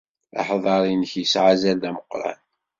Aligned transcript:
Aḥdaṛ-nnek 0.39 1.11
yesɛa 1.19 1.49
azal 1.53 1.77
d 1.83 1.83
ameqran. 1.89 2.39